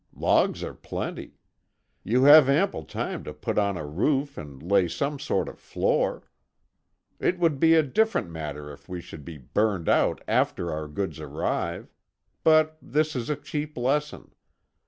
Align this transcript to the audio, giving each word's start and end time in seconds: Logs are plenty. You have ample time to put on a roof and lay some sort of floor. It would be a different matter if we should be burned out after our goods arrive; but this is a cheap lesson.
Logs 0.15 0.63
are 0.63 0.73
plenty. 0.73 1.37
You 2.03 2.23
have 2.23 2.49
ample 2.49 2.85
time 2.85 3.23
to 3.23 3.35
put 3.35 3.59
on 3.59 3.77
a 3.77 3.85
roof 3.85 4.35
and 4.35 4.63
lay 4.63 4.87
some 4.87 5.19
sort 5.19 5.47
of 5.47 5.59
floor. 5.59 6.23
It 7.19 7.37
would 7.37 7.59
be 7.59 7.75
a 7.75 7.83
different 7.83 8.31
matter 8.31 8.71
if 8.73 8.89
we 8.89 8.99
should 8.99 9.23
be 9.23 9.37
burned 9.37 9.87
out 9.87 10.23
after 10.27 10.71
our 10.71 10.87
goods 10.87 11.19
arrive; 11.19 11.93
but 12.43 12.79
this 12.81 13.15
is 13.15 13.29
a 13.29 13.35
cheap 13.35 13.77
lesson. 13.77 14.31